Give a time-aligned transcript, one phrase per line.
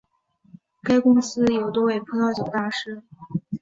[0.81, 3.03] 该公司有多位葡萄酒大师。